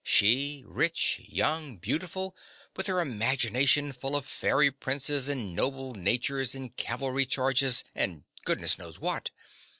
[0.03, 2.35] She, rich, young, beautiful,
[2.75, 8.79] with her imagination full of fairy princes and noble natures and cavalry charges and goodness
[8.79, 9.29] knows what!